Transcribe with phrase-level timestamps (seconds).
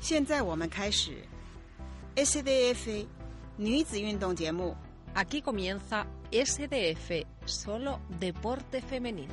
[0.00, 1.12] 现在我们开始
[2.14, 3.06] SDF
[3.56, 4.76] 女子运动节目。
[5.16, 9.32] Aquí comienza SDF, solo deporte femenino.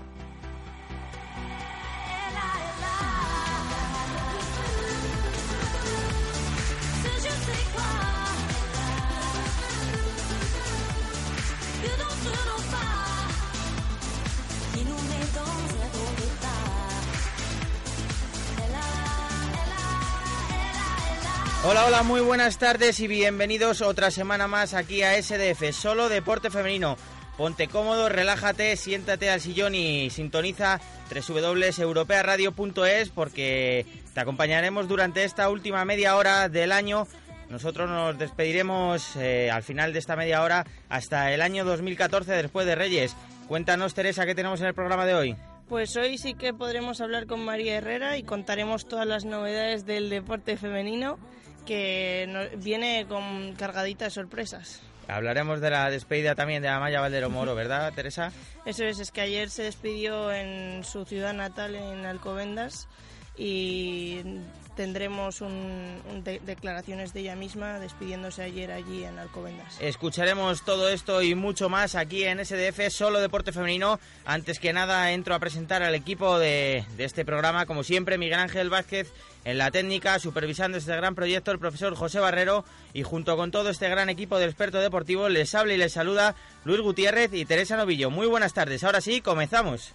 [21.65, 26.51] Hola, hola, muy buenas tardes y bienvenidos otra semana más aquí a SDF, solo deporte
[26.51, 26.97] femenino.
[27.37, 35.85] Ponte cómodo, relájate, siéntate al sillón y sintoniza www.europearadio.es porque te acompañaremos durante esta última
[35.85, 37.09] media hora del año.
[37.51, 42.67] Nosotros nos despediremos eh, al final de esta media hora hasta el año 2014 después
[42.67, 43.17] de Reyes.
[43.49, 45.37] Cuéntanos, Teresa, ¿qué tenemos en el programa de hoy?
[45.69, 50.09] Pues hoy sí que podremos hablar con María Herrera y contaremos todas las novedades del
[50.09, 51.19] deporte femenino
[51.69, 54.81] que nos viene con cargadita de sorpresas.
[55.07, 58.33] Hablaremos de la despedida también de Amaya Valdero Moro, ¿verdad, Teresa?
[58.65, 62.89] Eso es, es que ayer se despidió en su ciudad natal, en Alcobendas,
[63.37, 64.21] y
[64.77, 69.77] tendremos un, un de- declaraciones de ella misma despidiéndose ayer allí en Alcobendas.
[69.81, 73.99] Escucharemos todo esto y mucho más aquí en SDF, solo deporte femenino.
[74.25, 78.39] Antes que nada, entro a presentar al equipo de, de este programa, como siempre, Miguel
[78.41, 79.13] Ángel Vázquez
[79.49, 83.71] en la técnica, supervisando este gran proyecto, el profesor José Barrero, y junto con todo
[83.71, 86.35] este gran equipo de experto deportivo, les habla y les saluda
[86.67, 88.11] Luis Gutiérrez y Teresa Novillo.
[88.11, 89.95] Muy buenas tardes, ahora sí, comenzamos.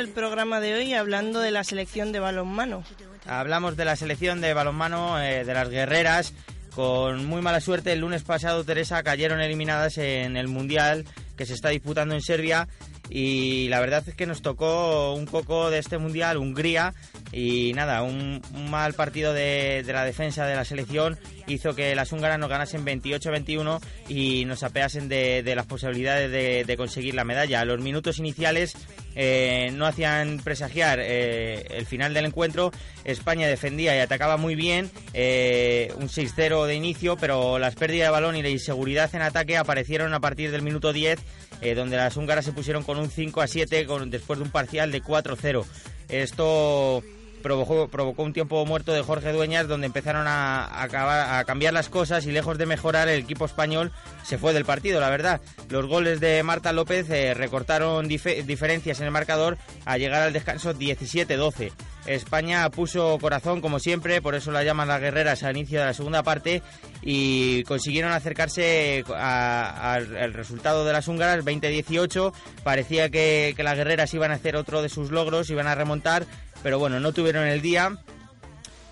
[0.00, 2.82] El programa de hoy hablando de la selección de balonmano.
[3.26, 6.32] Hablamos de la selección de balonmano eh, de las guerreras.
[6.74, 11.04] Con muy mala suerte, el lunes pasado, Teresa, cayeron eliminadas en el Mundial
[11.36, 12.66] que se está disputando en Serbia.
[13.10, 16.94] Y la verdad es que nos tocó un poco de este Mundial Hungría.
[17.32, 18.40] Y nada, un,
[18.70, 22.84] mal partido de, de la defensa de la selección hizo que las húngaras nos ganasen
[22.84, 27.64] 28-21 y nos apeasen de, de las posibilidades de, de conseguir la medalla.
[27.64, 28.76] Los minutos iniciales
[29.16, 32.72] eh, no hacían presagiar eh, el final del encuentro.
[33.04, 38.12] España defendía y atacaba muy bien, eh, un 6-0 de inicio, pero las pérdidas de
[38.12, 41.18] balón y la inseguridad en ataque aparecieron a partir del minuto 10,
[41.60, 45.02] eh, donde las húngaras se pusieron con un 5-7 con, después de un parcial de
[45.02, 45.64] 4-0.
[46.08, 47.02] Esto
[47.42, 51.88] provocó, provocó un tiempo muerto de Jorge Dueñas donde empezaron a, acabar- a cambiar las
[51.88, 53.92] cosas y lejos de mejorar el equipo español
[54.22, 55.40] se fue del partido, la verdad.
[55.68, 60.32] Los goles de Marta López eh, recortaron dife- diferencias en el marcador a llegar al
[60.32, 61.72] descanso 17-12.
[62.06, 65.94] España puso corazón como siempre, por eso la llaman las guerreras al inicio de la
[65.94, 66.62] segunda parte
[67.02, 72.32] y consiguieron acercarse al resultado de las húngaras 20-18.
[72.64, 76.24] Parecía que, que las guerreras iban a hacer otro de sus logros, iban a remontar,
[76.62, 77.98] pero bueno, no tuvieron el día.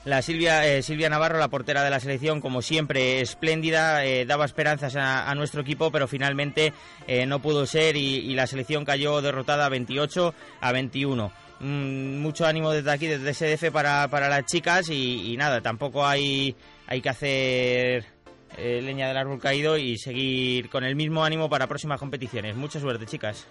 [0.05, 4.47] La Silvia, eh, Silvia Navarro, la portera de la selección, como siempre, espléndida, eh, daba
[4.47, 6.72] esperanzas a, nuestro equipo, pero finalmente
[7.07, 11.31] eh, no pudo ser y, y la selección cayó derrotada 28 a 21.
[11.60, 16.07] Mm, mucho ánimo desde aquí, desde SDF para, para las chicas y, y nada, tampoco
[16.07, 16.54] hay,
[16.87, 18.07] hay que hacer
[18.57, 22.57] eh, leña del árbol caído y seguir con el mismo ánimo para próximas competiciones.
[22.57, 23.47] Mucha suerte, chicas.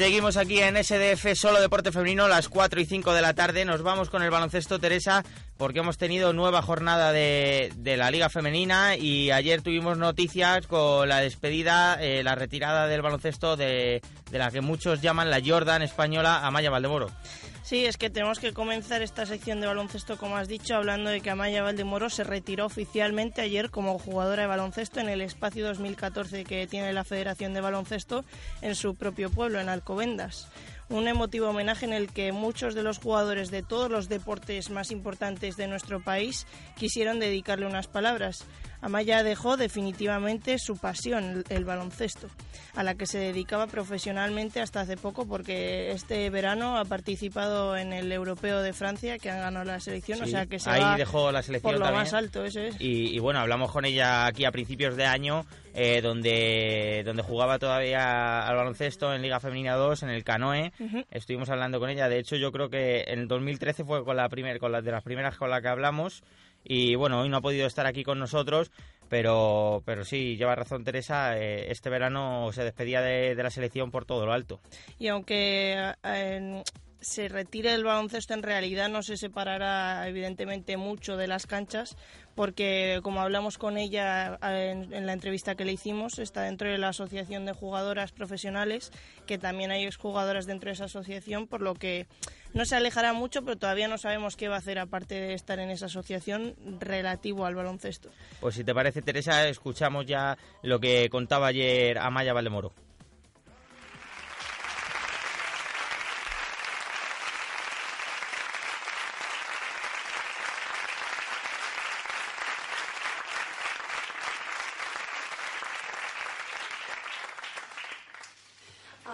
[0.00, 3.66] Seguimos aquí en SDF Solo Deporte Femenino, las 4 y 5 de la tarde.
[3.66, 5.22] Nos vamos con el baloncesto, Teresa,
[5.58, 11.18] porque hemos tenido nueva jornada de, la Liga Femenina y ayer tuvimos noticias con la
[11.18, 14.00] despedida, eh, la retirada del baloncesto de,
[14.30, 17.10] de la que muchos llaman la Jordan española, Amaya Valdemoro.
[17.62, 21.20] Sí, es que tenemos que comenzar esta sección de baloncesto, como has dicho, hablando de
[21.20, 26.44] que Amaya Valdemoro se retiró oficialmente ayer como jugadora de baloncesto en el espacio 2014
[26.44, 28.24] que tiene la Federación de Baloncesto
[28.62, 30.48] en su propio pueblo, en Alcobendas
[30.90, 34.90] un emotivo homenaje en el que muchos de los jugadores de todos los deportes más
[34.90, 36.46] importantes de nuestro país
[36.76, 38.44] quisieron dedicarle unas palabras.
[38.80, 42.28] Amaya dejó definitivamente su pasión, el baloncesto,
[42.74, 47.92] a la que se dedicaba profesionalmente hasta hace poco porque este verano ha participado en
[47.92, 51.30] el Europeo de Francia que han ganado la selección, o sea que se ahí dejó
[51.30, 52.04] la selección por lo también.
[52.04, 52.80] más alto, eso es.
[52.80, 55.44] Y, y bueno, hablamos con ella aquí a principios de año,
[55.74, 60.72] eh, donde, donde jugaba todavía al baloncesto en Liga Femenina 2, en el Canoe.
[61.10, 62.08] Estuvimos hablando con ella.
[62.08, 64.90] De hecho, yo creo que en el 2013 fue con la primer, con la de
[64.90, 66.22] las primeras con la que hablamos.
[66.64, 68.70] Y bueno, hoy no ha podido estar aquí con nosotros,
[69.08, 71.36] pero, pero sí, lleva razón Teresa.
[71.38, 74.60] eh, este verano se despedía de, de la selección por todo lo alto.
[74.98, 76.62] y aunque eh,
[77.00, 81.96] se retire el baloncesto en realidad no se separará evidentemente mucho de las canchas
[82.34, 86.78] porque como hablamos con ella en, en la entrevista que le hicimos está dentro de
[86.78, 88.92] la asociación de jugadoras profesionales
[89.26, 92.06] que también hay exjugadoras dentro de esa asociación por lo que
[92.52, 95.58] no se alejará mucho pero todavía no sabemos qué va a hacer aparte de estar
[95.58, 98.10] en esa asociación relativo al baloncesto
[98.40, 102.72] Pues si te parece, Teresa, escuchamos ya lo que contaba ayer Amaya Valdemoro.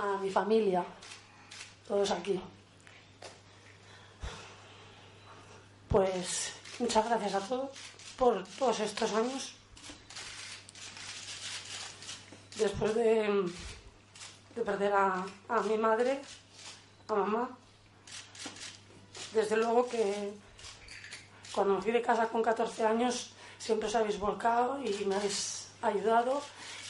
[0.06, 0.84] a mi familia,
[1.86, 2.40] todos aquí.
[5.88, 7.70] Pues muchas gracias a todos
[8.16, 9.54] por todos estos años.
[12.56, 13.50] Después de,
[14.54, 16.22] de perder a, a mi madre,
[17.08, 17.50] a mamá,
[19.34, 20.32] desde luego que
[21.52, 25.68] cuando me fui de casa con 14 años siempre os habéis volcado y me habéis
[25.82, 26.40] ayudado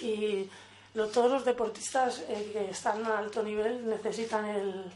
[0.00, 0.48] y
[0.96, 4.90] lo- todos los deportistas eh, que están a alto nivel necesitan el,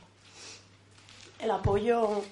[1.38, 2.23] el apoyo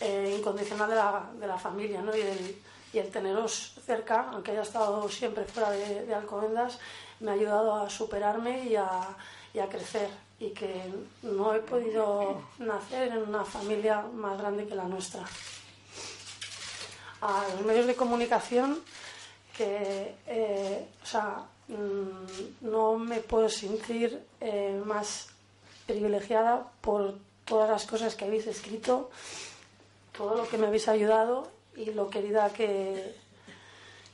[0.00, 2.14] eh, incondicional de la, de la familia ¿no?
[2.16, 2.56] y, el,
[2.92, 6.78] y el teneros cerca, aunque haya estado siempre fuera de, de Alcobendas,
[7.20, 10.82] me ha ayudado a superarme y a, a crecer y que
[11.22, 15.24] no he podido nacer en una familia más grande que la nuestra.
[17.22, 18.78] A los medios de comunicación
[19.56, 25.28] que eh, o sea, no me puedo sentir eh, más
[25.86, 27.14] privilegiada por
[27.44, 29.10] todas las cosas que habéis escrito,
[30.16, 33.14] todo lo que me habéis ayudado y lo querida que,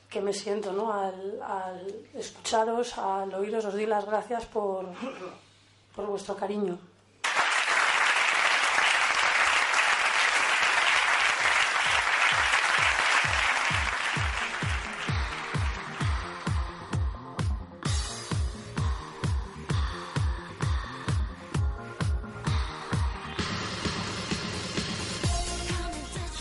[0.09, 0.93] que me siento ¿no?
[0.93, 4.87] al, al escucharos, al oíros, os doy las gracias por,
[5.95, 6.77] por vuestro cariño.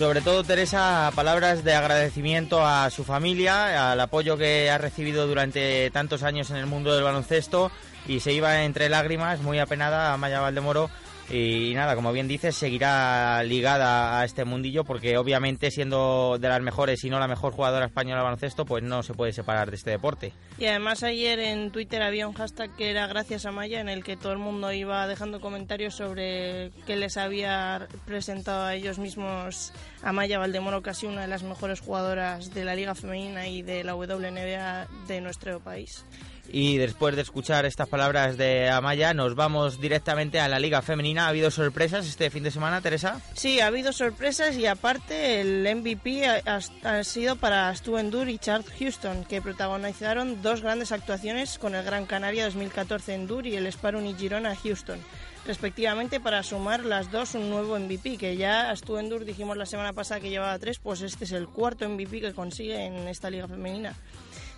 [0.02, 5.92] Sobre todo, Teresa, palabras de agradecimiento a su familia, al apoyo que ha recibido durante
[5.92, 7.70] tantos años en el mundo del baloncesto
[8.08, 10.90] y se iba entre lágrimas, muy apenada a Maya Valdemoro.
[11.32, 16.60] Y nada, como bien dices, seguirá ligada a este mundillo porque obviamente siendo de las
[16.60, 19.76] mejores y no la mejor jugadora española de baloncesto, pues no se puede separar de
[19.76, 20.34] este deporte.
[20.58, 24.04] Y además ayer en Twitter había un hashtag que era gracias a Maya en el
[24.04, 29.72] que todo el mundo iba dejando comentarios sobre qué les había presentado a ellos mismos
[30.02, 33.84] a Maya Valdemoro, casi una de las mejores jugadoras de la Liga Femenina y de
[33.84, 36.04] la WNBA de nuestro país.
[36.54, 41.24] Y después de escuchar estas palabras de Amaya, nos vamos directamente a la Liga Femenina.
[41.24, 43.22] ¿Ha habido sorpresas este fin de semana, Teresa?
[43.32, 48.70] Sí, ha habido sorpresas y aparte el MVP ha, sido para Stu Endur y Charles
[48.78, 54.04] Houston, que protagonizaron dos grandes actuaciones con el Gran Canaria 2014 Endur y el Sparun
[54.04, 54.98] y Girona Houston,
[55.46, 59.94] respectivamente para sumar las dos un nuevo MVP, que ya Stu Endur dijimos la semana
[59.94, 63.48] pasada que llevaba tres, pues este es el cuarto MVP que consigue en esta liga
[63.48, 63.94] femenina.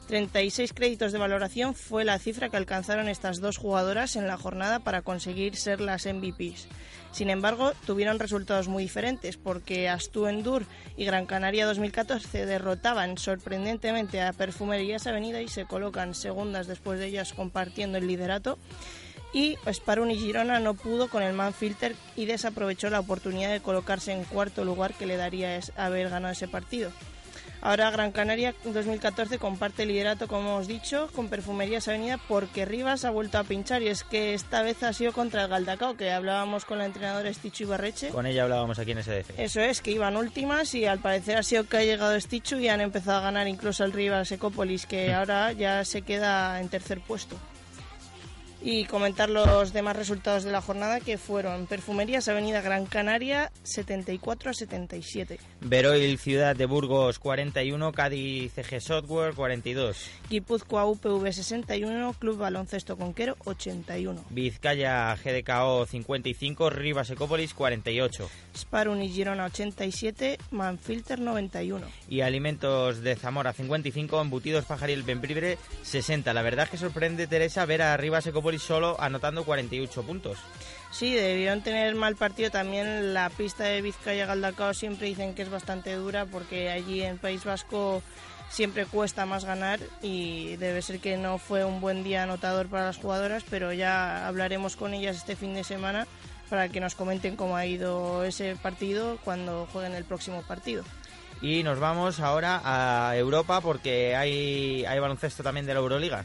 [0.07, 4.81] 36 créditos de valoración fue la cifra que alcanzaron estas dos jugadoras en la jornada
[4.81, 6.69] para conseguir ser las MVPs.
[7.15, 14.21] Sin embargo, tuvieron resultados muy diferentes porque Astu Endur y Gran Canaria 2014 derrotaban sorprendentemente
[14.21, 18.59] a Perfumerías Avenida y se colocan segundas después de ellas compartiendo el liderato.
[19.33, 24.13] y Sparun y Girona no pudo con el Manfilter y desaprovechó la oportunidad de colocarse
[24.13, 26.91] en cuarto lugar que le daría haber ganado ese partido.
[27.65, 33.11] Ahora Gran Canaria 2014 comparte liderato, como hemos dicho, con Perfumerías Avenida porque Rivas ha
[33.11, 36.67] vuelto a pinchar y es que esta vez ha sido contra el Galdacao, que hablábamos
[36.67, 38.11] con la entrenadora Stichu Ibarreche.
[38.11, 39.39] Con ella hablábamos aquí en SDF.
[39.39, 42.69] Eso es, que iban últimas y al parecer ha sido que ha llegado Stichu y
[42.69, 45.15] han empezado a ganar incluso el Rivas Ecópolis, que mm.
[45.15, 47.39] ahora ya se queda en tercer puesto
[48.65, 54.51] y comentar los demás resultados de la jornada que fueron Perfumerías Avenida Gran Canaria 74
[54.51, 55.39] a 77.
[55.67, 60.11] Veroil Ciudad de Burgos 41, Cádiz CG Software 42.
[60.29, 64.27] Guipúzcoa UPV 61, Club Baloncesto Conquero 81.
[64.29, 68.29] Vizcaya GDKO 55, Rivas Ecópolis 48.
[68.55, 71.87] Sparun y Girona 87, Manfilter 91.
[72.11, 76.35] Y Alimentos de Zamora 55, Embutidos Pajaril Benpribre 60.
[76.35, 80.37] La verdad es que sorprende Teresa ver a Rivas Ecópolis solo anotando 48 puntos.
[80.95, 83.15] Sí, debieron tener mal partido también.
[83.15, 87.45] La pista de Vizcaya Galdacao siempre dicen que es bastante dura porque allí en País
[87.45, 88.01] Vasco
[88.49, 92.87] siempre cuesta más ganar y debe ser que no fue un buen día anotador para
[92.87, 96.07] las jugadoras, pero ya hablaremos con ellas este fin de semana
[96.49, 100.85] para que nos comenten cómo ha ido ese partido cuando jueguen el próximo partido.
[101.43, 106.25] Y nos vamos ahora a Europa porque hay, hay baloncesto también de la Euroliga.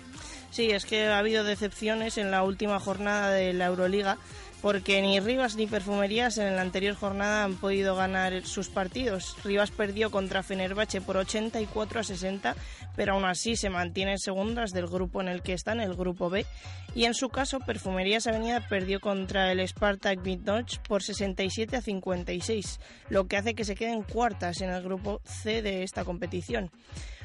[0.52, 4.18] Sí, es que ha habido decepciones en la última jornada de la Euroliga
[4.62, 9.36] porque ni Rivas ni Perfumerías en la anterior jornada han podido ganar sus partidos.
[9.44, 12.56] Rivas perdió contra Fenerbahce por 84 a 60,
[12.96, 16.30] pero aún así se mantiene en segundas del grupo en el que están, el grupo
[16.30, 16.46] B.
[16.94, 22.80] Y en su caso, Perfumerías Avenida perdió contra el Spartak Midnotch por 67 a 56,
[23.10, 26.72] lo que hace que se queden cuartas en el grupo C de esta competición.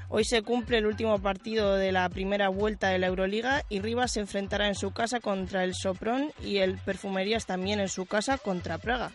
[0.08, 4.12] Hoy se cumple el último partido de la primera vuelta de la Euroliga y Rivas
[4.12, 8.38] se enfrentará en su casa contra el Sopron y el Perfumerías también en su casa
[8.38, 9.11] contra Praga.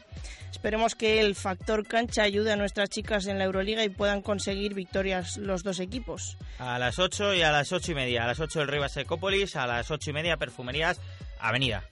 [0.51, 4.73] Esperemos que el factor cancha ayude a nuestras chicas en la Euroliga y puedan conseguir
[4.73, 6.37] victorias los dos equipos.
[6.57, 8.23] A las 8 y a las 8 y media.
[8.23, 10.99] A las 8 el Rivas Ecópolis, a las 8 y media Perfumerías
[11.39, 11.83] Avenida.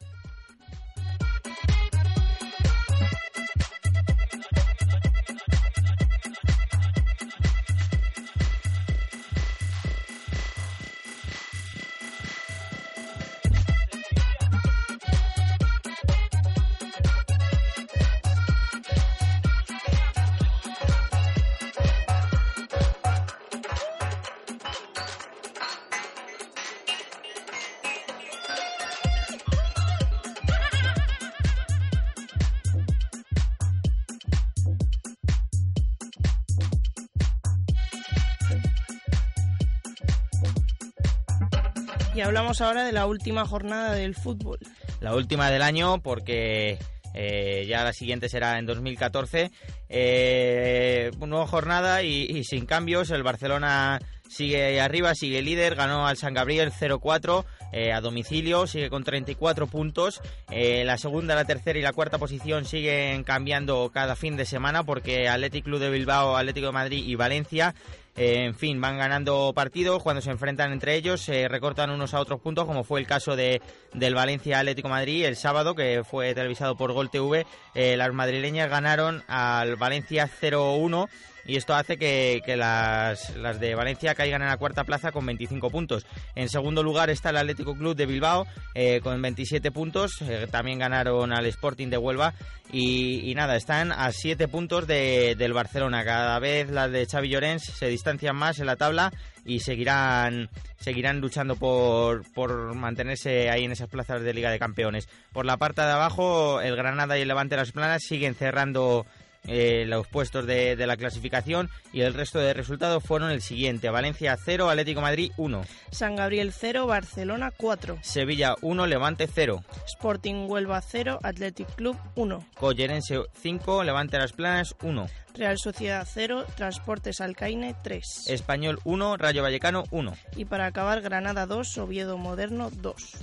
[42.18, 44.58] Y hablamos ahora de la última jornada del fútbol.
[45.02, 46.80] La última del año porque
[47.14, 49.52] eh, ya la siguiente será en 2014.
[49.88, 53.12] Eh, nueva jornada y, sin cambios.
[53.12, 55.76] El Barcelona sigue arriba, sigue líder.
[55.76, 58.66] Ganó al San Gabriel 0-4 eh, a domicilio.
[58.66, 60.20] Sigue con 34 puntos.
[60.50, 64.82] Eh, la segunda, la tercera y la cuarta posición siguen cambiando cada fin de semana
[64.82, 67.76] porque Athletic Club de Bilbao, Atlético de Madrid y Valencia
[68.18, 72.20] eh, en fin, van ganando partidos cuando se enfrentan entre ellos, se recortan unos a
[72.20, 73.62] otros puntos, como fue el caso de,
[73.94, 77.46] del Valencia Atlético Madrid el sábado, que fue televisado por Gol TV.
[77.76, 81.08] Eh, las madrileñas ganaron al Valencia 0-1
[81.48, 85.70] y esto hace que, las, las, de Valencia caigan en la cuarta plaza con 25
[85.70, 86.06] puntos.
[86.36, 88.46] En segundo lugar está el Atlético Club de Bilbao
[88.76, 92.34] eh, con 27 puntos, eh, también ganaron al Sporting de Huelva
[92.72, 96.04] y, nada, están a 7 puntos de, del Barcelona.
[96.04, 99.12] Cada vez las de Xavi Llorens se distancian más en la tabla
[99.46, 100.50] y seguirán
[100.80, 105.10] seguirán luchando por, por mantenerse ahí en esas plazas de Liga de Campeones.
[105.34, 109.06] Por la parte de abajo, el Granada y el Levante Las Planas siguen cerrando
[109.48, 113.89] eh, los puestos de, la clasificación y el resto de resultados fueron el siguiente.
[113.89, 115.63] Valencia 0, Atlético Madrid 1.
[115.92, 118.00] San Gabriel 0, Barcelona 4.
[118.01, 119.63] Sevilla 1, Levante 0.
[119.86, 122.46] Sporting Huelva 0, Athletic Club 1.
[122.60, 125.08] Collerense 5, Levante Las Planas 1.
[125.38, 128.27] Real Sociedad 0, Transportes Alcaine 3.
[128.27, 130.13] Español 1, Rayo Vallecano 1.
[130.36, 133.13] Y para acabar, Granada 2, Oviedo Moderno 2.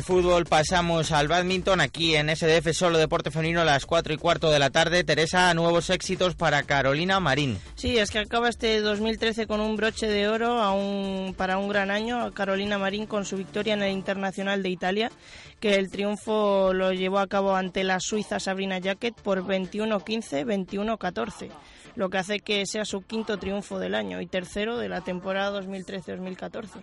[0.00, 4.16] Del fútbol pasamos al badminton aquí en SDF Solo Deporte Femenino a las 4 y
[4.16, 5.04] cuarto de la tarde.
[5.04, 7.58] Teresa, nuevos éxitos para Carolina Marín.
[7.74, 10.56] Sí, es que acaba este 2013 con un broche de oro
[11.36, 12.32] para un gran año.
[12.32, 15.12] Carolina Marín con su victoria en el Internacional de Italia,
[15.60, 21.50] que el triunfo lo llevó a cabo ante la suiza Sabrina Jacket por 21-15, 21-14
[21.96, 25.60] lo que hace que sea su quinto triunfo del año y tercero de la temporada
[25.60, 26.82] 2013-2014.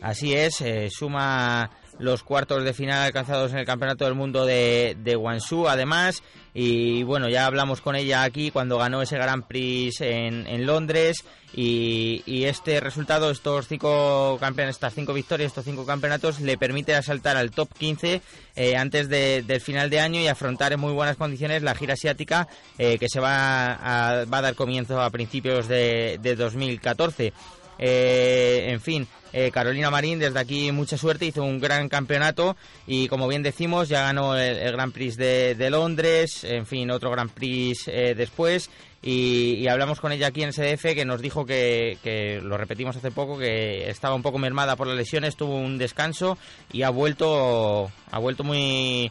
[0.00, 4.96] Así es, eh, suma los cuartos de final alcanzados en el Campeonato del Mundo de,
[4.98, 6.22] de Guangzhou, además.
[6.52, 11.24] Y bueno, ya hablamos con ella aquí cuando ganó ese Grand Prix en, en Londres.
[11.56, 17.36] Y, este resultado, estos cinco campeones, estas cinco victorias, estos cinco campeonatos, le permite asaltar
[17.36, 18.20] al top 15
[18.56, 22.48] eh, antes del final de año y afrontar en muy buenas condiciones la gira asiática
[22.76, 27.32] eh, que se va a, va a dar comienzo a principios de, de 2014.
[27.78, 33.08] Eh, en fin, eh, Carolina Marín, desde aquí mucha suerte, hizo un gran campeonato y
[33.08, 37.88] como bien decimos, ya ganó el, Gran Prix de, Londres, en fin, otro Gran Prix
[37.88, 38.70] eh, después.
[39.02, 43.10] Y, hablamos con ella aquí en SDF que nos dijo que, que, lo repetimos hace
[43.10, 46.38] poco, que estaba un poco mermada por las lesiones, tuvo un descanso
[46.72, 49.10] y ha vuelto, ha vuelto muy,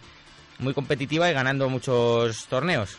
[0.60, 2.98] muy competitiva y ganando muchos torneos.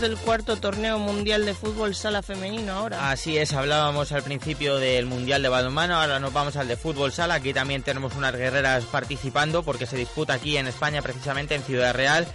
[0.00, 3.10] Del cuarto torneo mundial de fútbol sala femenino ahora.
[3.10, 7.12] Así es, hablábamos al principio del mundial de balonmano, ahora nos vamos al de fútbol
[7.12, 7.34] sala.
[7.34, 11.94] Aquí también tenemos unas guerreras participando porque se disputa aquí en España, precisamente en Ciudad
[11.94, 12.26] Real.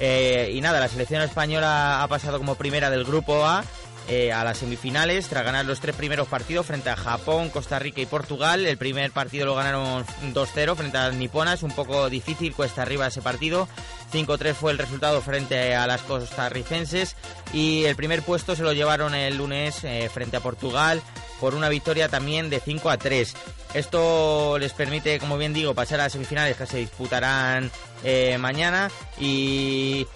[0.00, 3.64] Eh, y nada, la selección española ha pasado como primera del grupo A
[4.08, 8.00] eh, a las semifinales tras ganar los tres primeros partidos frente a Japón, Costa Rica
[8.02, 8.66] y Portugal.
[8.66, 13.06] El primer partido lo ganaron 2-0 frente a las niponas, un poco difícil, cuesta arriba
[13.06, 13.66] ese partido.
[14.12, 17.16] 5-3 fue el resultado frente a las costarricenses
[17.52, 21.02] y el primer puesto se lo llevaron el lunes eh, frente a Portugal
[21.40, 23.34] por una victoria también de 5 a 3.
[23.74, 27.70] Esto les permite, como bien digo, pasar a las semifinales que se disputarán
[28.04, 30.06] eh, mañana y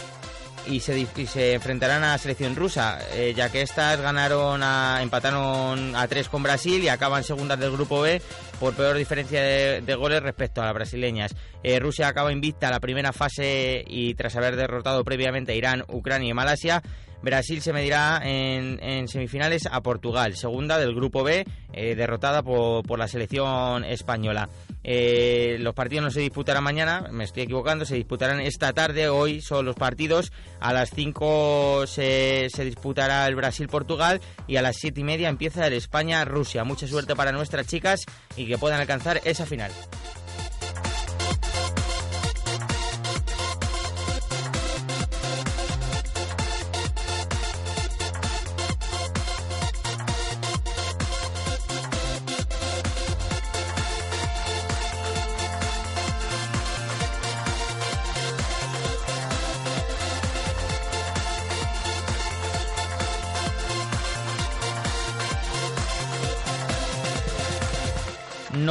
[0.69, 6.07] y se, enfrentarán a la selección rusa, eh, ya que estas ganaron a, empataron a
[6.09, 8.21] tres con Brasil y acaban segundas del grupo B
[8.61, 11.35] por peor diferencia de, goles respecto a las brasileñas.
[11.63, 16.31] Eh, Rusia acaba invicta la primera fase y tras haber derrotado previamente a Irán, Ucrania
[16.31, 16.83] y Malasia,
[17.23, 23.09] Brasil se medirá en, semifinales a Portugal, segunda del grupo B, eh, derrotada por, la
[23.09, 24.49] selección española.
[24.85, 29.41] Eh, los partidos no se disputarán mañana, me estoy equivocando, se disputarán esta tarde, hoy
[29.41, 35.01] son los partidos, a las 5 se, se disputará el Brasil-Portugal y a las 7
[35.01, 36.65] y media empieza el España-Rusia.
[36.65, 39.73] Mucha suerte para nuestras chicas y que puedan alcanzar esa final.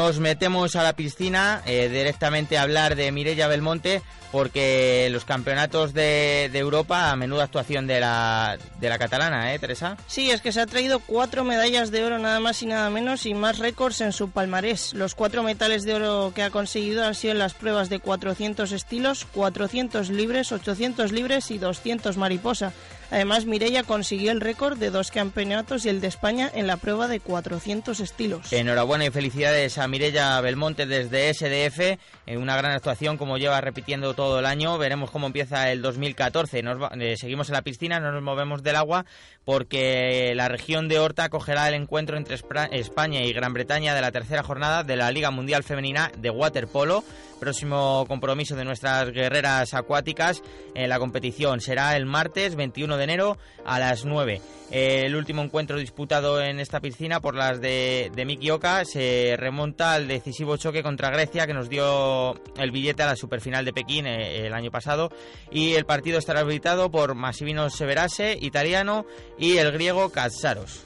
[0.08, 5.94] Nos metemos a la piscina eh, directamente a hablar de Mirella Belmonte porque los campeonatos
[5.94, 9.98] de, Europa, a menuda actuación de la, de la catalana, ¿eh, Teresa?
[10.08, 13.26] Sí, es que se ha traído cuatro medallas de oro nada más y nada menos
[13.26, 14.94] y más récords en su palmarés.
[14.94, 18.72] Los cuatro metales de oro que ha conseguido han sido en las pruebas de 400
[18.72, 22.72] estilos, 400 libres, 800 libres y 200 mariposa.
[23.10, 27.08] Además, Mireia consiguió el récord de dos campeonatos y el de España en la prueba
[27.08, 28.52] de 400 estilos.
[28.52, 34.14] Enhorabuena y felicidades a Mireia Belmonte desde SDF, en una gran actuación como lleva repitiendo
[34.14, 34.78] todo el año.
[34.78, 36.64] Veremos cómo empieza el 2014.
[36.64, 39.06] Nos eh, seguimos en la piscina, no nos movemos del agua
[39.48, 44.12] porque la región de Horta acogerá el encuentro entre España y Gran Bretaña de la
[44.12, 47.02] tercera jornada de la Liga Mundial Femenina de Waterpolo
[47.38, 50.42] próximo compromiso de nuestras guerreras acuáticas
[50.76, 54.42] en la competición será el martes 21 de enero a las 9.
[54.70, 59.94] El último encuentro disputado en esta piscina por las de, de Miki Oka se remonta
[59.94, 64.08] al decisivo choque contra Grecia que nos dio el billete a la superfinal de Pekín
[64.08, 65.10] eh, el año pasado
[65.52, 69.06] y el partido estará habilitado por Massimino Severase, italiano,
[69.38, 70.84] y el griego Katsaros.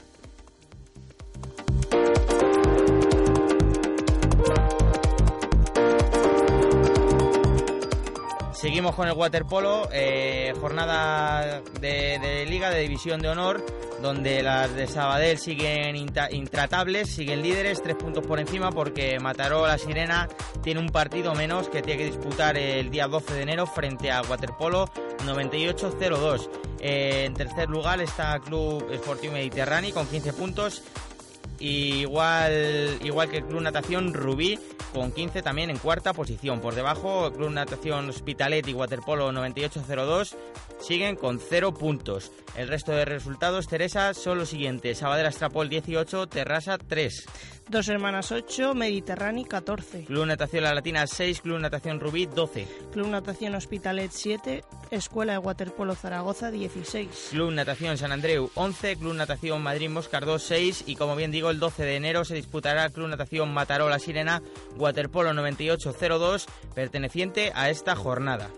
[8.53, 13.65] Seguimos con el waterpolo, eh, jornada de, liga, de división de honor,
[14.01, 19.77] donde las de Sabadell siguen intratables, siguen líderes, tres puntos por encima, porque Mataró la
[19.77, 20.27] Sirena
[20.63, 24.21] tiene un partido menos que tiene que disputar el día 12 de enero frente a
[24.21, 24.89] Waterpolo
[25.25, 26.49] 98-02.
[26.79, 30.83] Eh, en tercer lugar está Club Sportivo Mediterráneo con 15 puntos
[31.61, 34.59] igual, igual que Club Natación Rubí,
[34.93, 36.61] con 15 también en cuarta posición.
[36.61, 40.35] Por debajo, Club Natación Hospitalet y Waterpolo 9802
[40.79, 42.31] siguen con 0 puntos.
[42.55, 44.99] El resto de resultados, Teresa, son los siguientes.
[44.99, 47.25] Sabadell Astrapol 18, Terrasa 3.
[47.71, 50.03] Dos Hermanas 8, Mediterráneo 14.
[50.03, 52.67] Club Natación La Latina 6, Club Natación Rubí 12.
[52.91, 57.29] Club Natación Hospitalet 7, Escuela de Waterpolo Zaragoza 16.
[57.31, 61.59] Club Natación San Andreu 11, Club Natación Madrid Moscardó 6 y como bien digo el
[61.59, 64.41] 12 de enero se disputará Club Natación Mataró La Sirena
[64.75, 68.49] Waterpolo 9802 perteneciente a esta jornada.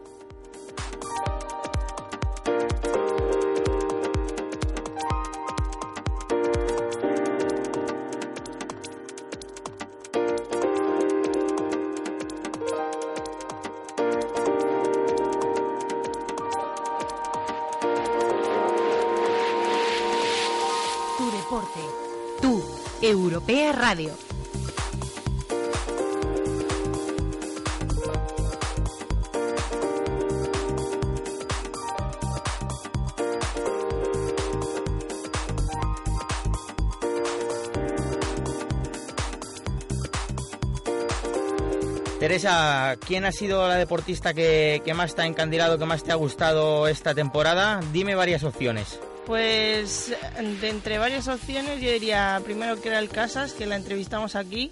[42.19, 46.13] Teresa, ¿quién ha sido la deportista que, que, más te ha encandilado, que más te
[46.13, 47.81] ha gustado esta temporada?
[47.91, 48.97] Dime varias opciones.
[49.25, 50.15] Pues
[50.61, 54.71] de entre varias opciones yo diría primero que era el Casas, que la entrevistamos aquí.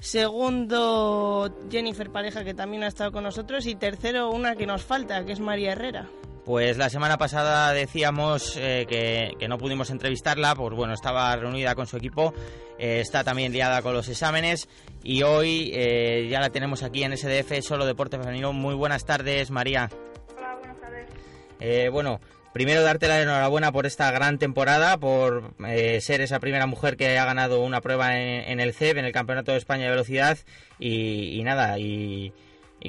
[0.00, 3.66] Segundo, Jennifer Pareja, que también ha estado con nosotros.
[3.66, 6.08] Y tercero, una que nos falta, que es María Herrera.
[6.44, 11.86] Pues la semana pasada decíamos eh, que, no pudimos entrevistarla, pues bueno, estaba reunida con
[11.86, 12.34] su equipo,
[12.80, 14.68] eh, está también liada con los exámenes
[15.04, 18.52] y hoy eh, ya la tenemos aquí en SDF, Solo Deporte Femenino.
[18.52, 19.88] Muy buenas tardes, María.
[20.36, 21.92] Hola, buenas tardes.
[21.92, 22.20] bueno,
[22.52, 27.16] Primero, darte la enhorabuena por esta gran temporada, por eh, ser esa primera mujer que
[27.18, 30.36] ha ganado una prueba en, el CEP, en el Campeonato de España de Velocidad.
[30.78, 32.34] Y, nada, y,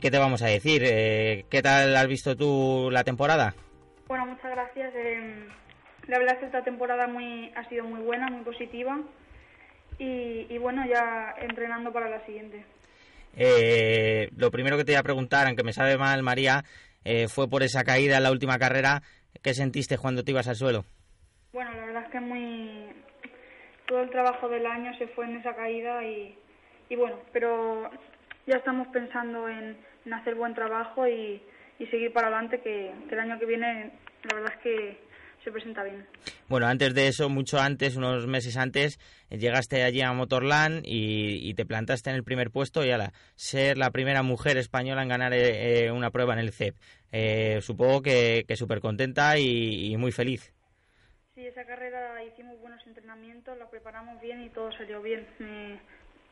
[0.01, 0.81] qué te vamos a decir?
[0.85, 3.55] Eh, ¿Qué tal has visto tú la temporada?
[4.09, 4.93] Bueno, muchas gracias.
[4.97, 5.47] Eh,
[6.07, 8.99] la verdad es que esta temporada muy, ha sido muy buena, muy positiva.
[9.97, 12.65] Y, bueno, ya entrenando para la siguiente.
[14.35, 16.65] lo primero que te voy a preguntar, aunque me sabe mal, María,
[17.29, 19.03] fue por esa caída en la última carrera.
[19.41, 20.85] ¿Qué sentiste cuando te ibas al suelo?
[21.51, 22.87] Bueno, la verdad es que muy...
[23.87, 26.37] Todo el trabajo del año se fue en esa caída y,
[26.89, 27.89] y bueno, pero
[28.45, 29.77] ya estamos pensando en,
[30.11, 31.41] hacer buen trabajo y,
[31.91, 33.91] seguir para adelante, que, el año que viene
[34.23, 34.97] la verdad es que
[35.43, 36.05] se presenta bien.
[36.47, 41.65] Bueno, antes de eso, mucho antes, unos meses antes, llegaste allí a Motorland y, te
[41.65, 45.85] plantaste en el primer puesto y ala, ser la primera mujer española en ganar eh,
[45.85, 46.75] eh, una prueba en el CEP.
[47.11, 50.53] Eh, supongo que, que súper contenta y, muy feliz.
[51.35, 55.27] Sí, esa carrera hicimos buenos entrenamientos, la preparamos bien y todo salió bien.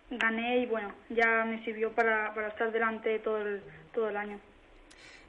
[0.10, 3.62] gané y bueno, ya me sirvió para, para estar delante todo el,
[3.93, 4.39] todo el año.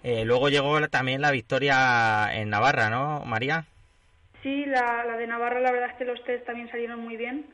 [0.02, 3.66] Eh, luego llegó también la victoria en Navarra, ¿no, María?
[4.42, 7.46] Sí, la, de Navarra la verdad es que los test también salieron muy bien.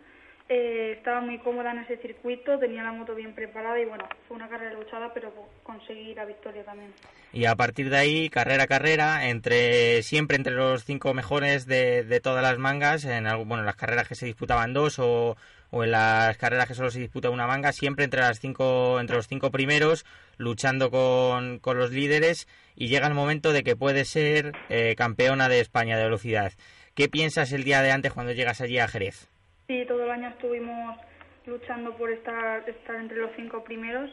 [0.50, 4.38] Eh, estaba muy cómoda en ese circuito, tenía la moto bien preparada y bueno, fue
[4.38, 5.30] una carrera luchada, pero
[5.62, 6.90] conseguí la victoria también.
[7.34, 12.02] Y a partir de ahí, carrera a carrera, entre siempre entre los cinco mejores de,
[12.02, 15.36] de todas las mangas, en bueno, las carreras que se disputaban dos o,
[15.70, 19.16] o en las carreras que solo se disputa una manga, siempre entre las cinco, entre
[19.16, 20.06] los cinco primeros,
[20.38, 25.50] luchando con, con los líderes, y llega el momento de que puede ser eh, campeona
[25.50, 26.52] de España de velocidad.
[26.98, 29.30] ¿Qué piensas el día de antes cuando llegas allí a Jerez?
[29.68, 30.98] Sí, todo el año estuvimos
[31.46, 34.10] luchando por estar, estar entre los cinco primeros.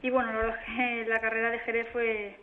[0.00, 0.58] Y bueno, la
[1.06, 2.34] la carrera de Jerez fue,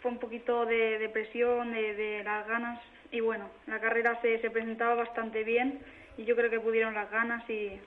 [0.00, 2.80] fue un poquito de, presión, de, las ganas.
[3.12, 5.78] Y bueno, la carrera se, se presentaba bastante bien
[6.18, 7.78] y yo creo que pudieron las ganas y,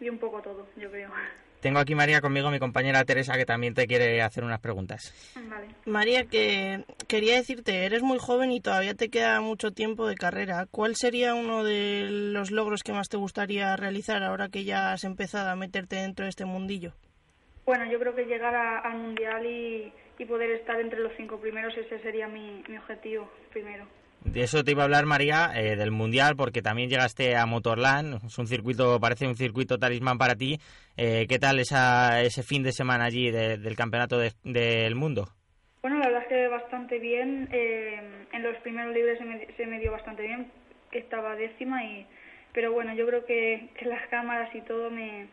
[0.00, 1.12] y un poco todo, yo creo.
[1.60, 5.12] Tengo aquí, María, conmigo mi compañera Teresa, que también te quiere hacer unas preguntas.
[5.48, 5.68] Vale.
[5.84, 10.66] María, que quería decirte, eres muy joven y todavía te queda mucho tiempo de carrera.
[10.70, 15.04] ¿Cuál sería uno de los logros que más te gustaría realizar ahora que ya has
[15.04, 16.94] empezado a meterte dentro de este mundillo?
[17.66, 19.92] Bueno, yo creo que llegar al Mundial y,
[20.26, 23.86] poder estar entre los cinco primeros, ese sería mi objetivo primero.
[24.24, 28.22] De eso te iba a hablar, María, eh, del Mundial, porque también llegaste a Motorland.
[28.26, 30.58] Es un circuito, parece un circuito talismán para ti.
[30.96, 35.28] Eh, ¿Qué tal esa, ese fin de semana allí del Campeonato del Mundo?
[35.80, 37.48] Bueno, la verdad es que bastante bien.
[37.50, 39.18] Eh, en los primeros libres
[39.56, 40.52] se me, dio bastante bien,
[40.92, 42.06] estaba décima, y
[42.52, 45.28] pero bueno, yo creo que, las cámaras y todo me...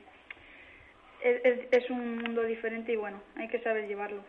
[1.23, 4.23] es un mundo diferente y bueno, hay que saber llevarlo.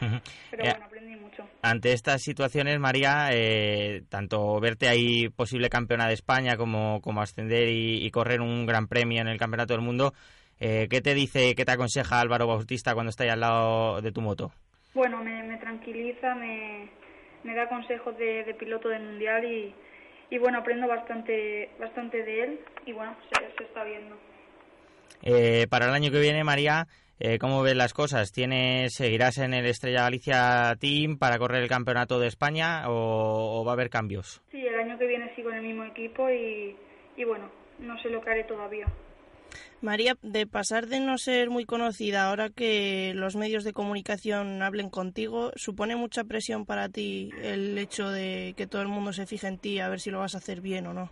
[0.00, 1.48] Pero eh, bueno, aprendí mucho.
[1.62, 7.68] Ante estas situaciones, María, eh, tanto verte ahí posible campeona de España como, como ascender
[7.68, 10.12] y, correr un gran premio en el Campeonato del Mundo,
[10.60, 14.12] eh, ¿qué te dice, qué te aconseja Álvaro Bautista cuando está ahí al lado de
[14.12, 14.52] tu moto?
[14.94, 16.88] Bueno, me, tranquiliza, me,
[17.54, 19.74] da consejos de, piloto del Mundial y,
[20.30, 24.16] y, bueno, aprendo bastante, bastante de él y bueno, se, se está viendo.
[25.68, 26.86] para el año que viene, María,
[27.20, 28.32] eh, ¿Cómo ves las cosas?
[28.32, 33.72] ¿Tienes, ¿Seguirás en el Estrella Galicia Team para correr el Campeonato de España o, va
[33.72, 34.42] a haber cambios?
[34.50, 36.76] Sí, el año que viene sigo en el mismo equipo y,
[37.24, 38.86] bueno, no sé lo que haré todavía.
[39.80, 44.90] María, de pasar de no ser muy conocida ahora que los medios de comunicación hablen
[44.90, 49.46] contigo, ¿supone mucha presión para ti el hecho de que todo el mundo se fije
[49.46, 51.10] en ti a ver si lo vas a hacer bien o no?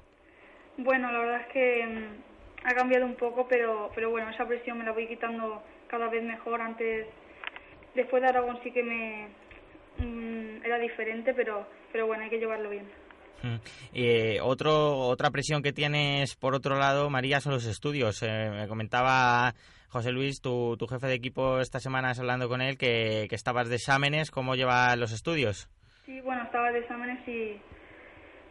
[0.79, 4.79] Bueno, la verdad es que mm, ha cambiado un poco, pero, pero bueno, esa presión
[4.79, 5.63] me la voy quitando
[5.93, 6.61] cada vez mejor.
[6.63, 7.07] Antes,
[7.95, 9.29] después de Aragón sí que me
[9.99, 12.87] mm, era diferente, pero, pero bueno, hay que llevarlo bien.
[13.43, 13.57] Mm.
[13.93, 18.23] Eh, otro, otra presión que tienes, por otro lado, María, son los estudios.
[18.23, 19.53] Eh, me comentaba
[19.89, 23.69] José Luis, tu, tu jefe de equipo, esta semana hablando con él, que, que estabas
[23.69, 24.31] de exámenes.
[24.31, 25.69] ¿Cómo lleva los estudios?
[26.07, 27.61] Sí, bueno, estaba de exámenes y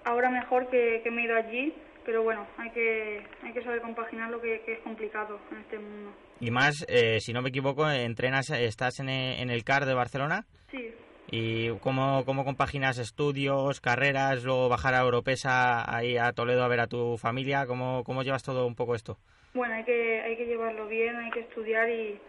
[0.04, 1.74] ahora mejor que, que me he ido allí,
[2.06, 6.12] pero bueno, hay que, hay que saber compaginar lo que es complicado en este mundo.
[6.42, 10.46] Y más, eh, si no me equivoco, entrenas, estás en el, CAR de Barcelona.
[10.72, 10.92] Sí.
[11.30, 16.80] ¿Y cómo, cómo compaginas estudios, carreras, luego bajar a Europesa ahí a Toledo a ver
[16.80, 17.68] a tu familia?
[17.68, 19.18] ¿Cómo, cómo llevas todo un poco esto?
[19.54, 22.20] Bueno, hay que, hay que llevarlo bien, hay que estudiar y,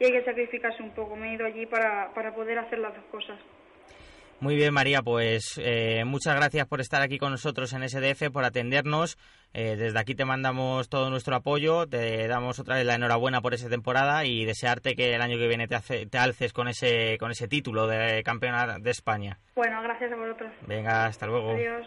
[0.00, 1.16] y hay que sacrificarse un poco.
[1.16, 3.40] Me he ido allí para, para poder hacer las dos cosas.
[4.38, 8.44] Muy bien, María, pues eh, muchas gracias por estar aquí con nosotros en SDF, por
[8.44, 9.16] atendernos.
[9.54, 13.54] Eh, desde aquí te mandamos todo nuestro apoyo, te damos otra vez la enhorabuena por
[13.54, 17.30] esa temporada y desearte que el año que viene te, te alces con ese, con
[17.30, 19.38] ese título de campeona de España.
[19.54, 20.52] Bueno, gracias a vosotros.
[20.66, 21.52] Venga, hasta luego.
[21.52, 21.86] Adiós.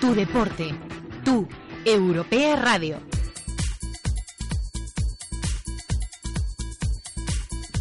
[0.00, 0.74] Tu deporte,
[1.24, 1.46] tu
[1.84, 3.11] Europea Radio.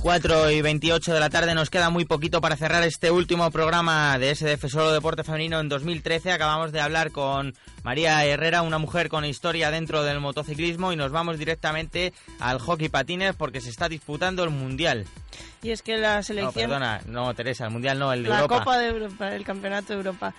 [0.02, 4.18] 4 y 28 de la tarde nos queda muy poquito para cerrar este último programa
[4.18, 6.32] de SDF Solo Deporte Femenino en 2013.
[6.32, 11.12] Acabamos de hablar con María Herrera, una mujer con historia dentro del motociclismo y nos
[11.12, 15.06] vamos directamente al hockey patines porque se está disputando el Mundial.
[15.62, 16.70] Y es que la selección...
[16.70, 18.56] No, perdona, no Teresa, el Mundial no, el de la Europa.
[18.56, 20.34] La Copa de Europa, el Campeonato de Europa.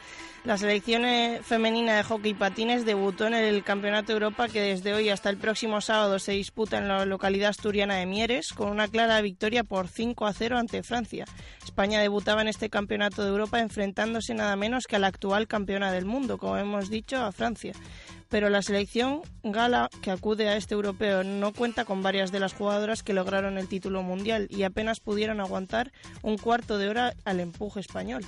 [0.44, 4.92] La selección eh, femenina de hockey patines debutó en el Campeonato de Europa que desde
[4.92, 8.88] hoy hasta el próximo sábado se disputa en la localidad asturiana de Mieres con una
[8.88, 11.26] clara victoria por 5 a 0 ante Francia.
[11.62, 15.92] España debutaba en este Campeonato de Europa enfrentándose nada menos que a la actual campeona
[15.92, 17.72] del mundo, como hemos dicho, a Francia.
[18.28, 22.52] Pero la selección gala que acude a este europeo no cuenta con varias de las
[22.52, 27.38] jugadoras que lograron el título mundial y apenas pudieron aguantar un cuarto de hora al
[27.38, 28.24] empuje español.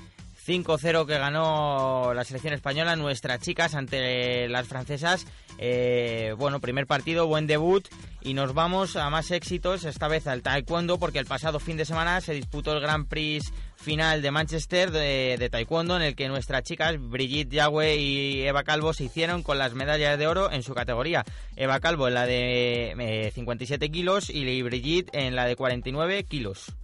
[0.46, 5.26] 5-0 que ganó la selección española, nuestras chicas ante las francesas.
[5.59, 7.87] Eh, bueno, primer partido, buen debut
[8.20, 11.85] y nos vamos a más éxitos, esta vez al taekwondo, porque el pasado fin de
[11.85, 16.62] semana se disputó el Grand Prix final de Manchester de, taekwondo, en el que nuestras
[16.62, 20.74] chicas, Brigitte Yagüe y Eva Calvo, se hicieron con las medallas de oro en su
[20.74, 21.24] categoría.
[21.57, 26.74] Eva Calvo en la de 57 eh, kilos y Brigitte en la de 49 kilos.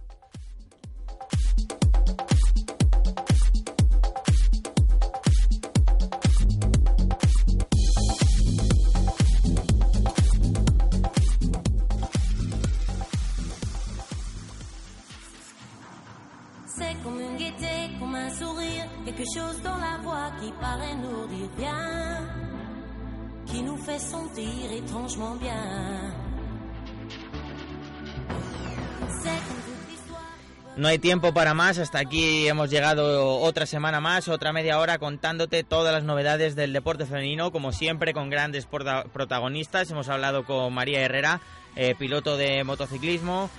[30.77, 34.97] No hay tiempo para más, hasta aquí hemos llegado otra semana más, otra media hora
[34.97, 39.91] contándote todas las novedades del deporte femenino, como siempre con grandes protagonistas.
[39.91, 41.41] Hemos hablado con María Herrera,
[41.75, 43.49] eh, piloto de motociclismo.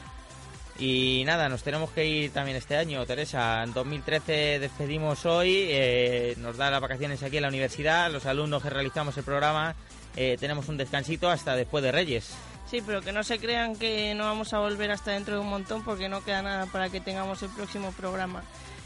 [0.79, 3.63] Y nada, nos tenemos que ir también este año, Teresa.
[3.63, 8.63] En 2013 despedimos hoy, eh, nos da las vacaciones aquí en la universidad, los alumnos
[8.63, 9.77] que realizamos el programa
[10.17, 12.35] eh, tenemos un descansito hasta después de Reyes.
[12.67, 15.49] Sí, pero que no se crean que no vamos a volver hasta dentro de un
[15.49, 18.43] montón porque no queda nada para que tengamos el próximo programa.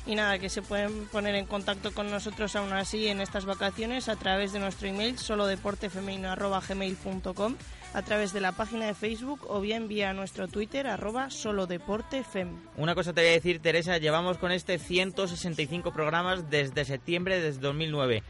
[0.06, 4.08] Y nada, que se pueden poner en contacto con nosotros aún así en estas vacaciones
[4.08, 7.56] a través de nuestro email solodeportefemenino.gmail.com
[7.96, 12.50] a través de la página de Facebook o bien vía nuestro Twitter arroba solodeportefem.
[12.76, 17.52] Una cosa te voy a decir, Teresa, llevamos con este 165 programas desde septiembre de
[17.52, 18.22] 2009.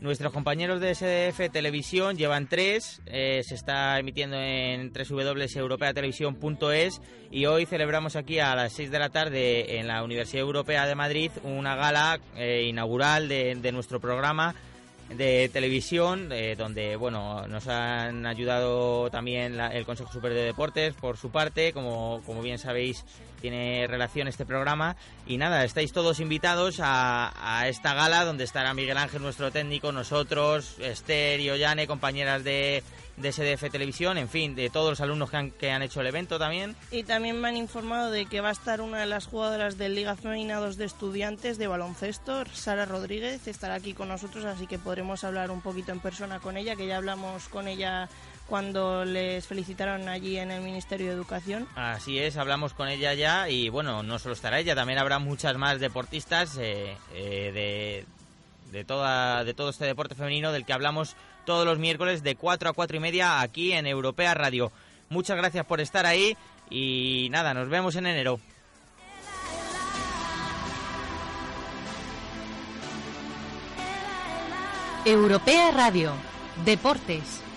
[0.00, 7.00] Nuestros compañeros de SDF Televisión llevan tres, eh, se está emitiendo en www.europeatelevisión.es
[7.32, 10.94] y hoy celebramos aquí a las 6 de la tarde en la Universidad Europea de
[10.94, 14.54] Madrid una gala eh, inaugural de, nuestro programa
[15.16, 21.16] de televisión, eh, donde bueno nos han ayudado también el Consejo Superior de Deportes por
[21.16, 23.04] su parte, como, como bien sabéis
[23.40, 24.96] tiene relación este programa.
[25.26, 30.76] Y nada, estáis todos invitados a, esta gala donde estará Miguel Ángel, nuestro técnico, nosotros,
[30.78, 32.82] Esther y Ollane, compañeras de,
[33.18, 36.38] SDF Televisión, en fin, de todos los alumnos que han, que han hecho el evento
[36.38, 36.76] también.
[36.92, 39.88] Y también me han informado de que va a estar una de las jugadoras de
[39.88, 44.78] Liga Femenina 2 de Estudiantes de baloncesto, Sara Rodríguez, estará aquí con nosotros, así que
[44.78, 48.08] podremos hablar un poquito en persona con ella, que ya hablamos con ella
[48.48, 51.68] cuando les felicitaron allí en el Ministerio de Educación.
[51.76, 55.56] Así es, hablamos con ella ya y bueno, no solo estará ella, también habrá muchas
[55.56, 58.06] más deportistas eh, eh, de,
[58.72, 62.70] de, toda, de todo este deporte femenino del que hablamos todos los miércoles de 4
[62.70, 64.72] a 4 y media aquí en Europea Radio.
[65.10, 66.36] Muchas gracias por estar ahí
[66.70, 68.40] y nada, nos vemos en enero.
[75.04, 76.12] Europea Radio,
[76.64, 77.47] Deportes.